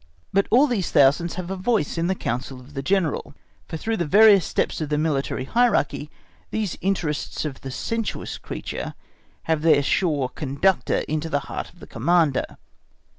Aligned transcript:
But 0.33 0.47
all 0.49 0.65
these 0.65 0.89
thousands 0.89 1.35
have 1.35 1.51
a 1.51 1.55
voice 1.55 1.95
in 1.95 2.07
the 2.07 2.15
council 2.15 2.59
of 2.59 2.73
the 2.73 2.81
General, 2.81 3.35
for 3.67 3.77
through 3.77 3.97
the 3.97 4.03
various 4.07 4.43
steps 4.47 4.81
of 4.81 4.89
the 4.89 4.97
military 4.97 5.43
hierarchy 5.43 6.09
these 6.49 6.75
interests 6.81 7.45
of 7.45 7.61
the 7.61 7.69
sensuous 7.69 8.39
creature 8.39 8.95
have 9.43 9.61
their 9.61 9.83
sure 9.83 10.29
conductor 10.29 11.01
into 11.07 11.29
the 11.29 11.41
heart 11.41 11.71
of 11.71 11.79
the 11.79 11.85
Commander. 11.85 12.57